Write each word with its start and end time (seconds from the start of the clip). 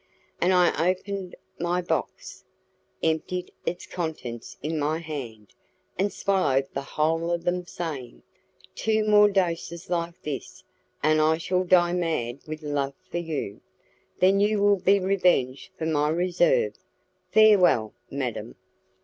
And 0.41 0.51
I 0.51 0.89
opened 0.91 1.35
my 1.59 1.79
box, 1.79 2.43
emptied 3.03 3.51
its 3.67 3.85
contents 3.85 4.57
in 4.63 4.79
my 4.79 4.97
hand, 4.97 5.53
and 5.95 6.11
swallowed 6.11 6.65
the 6.73 6.81
whole 6.81 7.29
of 7.29 7.43
them, 7.43 7.67
saying, 7.67 8.23
"Two 8.73 9.05
more 9.07 9.29
doses 9.29 9.91
like 9.91 10.19
this, 10.23 10.63
and 11.03 11.21
I 11.21 11.37
shall 11.37 11.63
die 11.63 11.93
mad 11.93 12.39
with 12.47 12.63
love 12.63 12.95
for 13.11 13.19
you. 13.19 13.61
Then 14.17 14.39
you 14.39 14.59
will 14.63 14.79
be 14.79 14.99
revenged 14.99 15.69
for 15.77 15.85
my 15.85 16.09
reserve. 16.09 16.73
Farewell, 17.31 17.93
madam." 18.09 18.55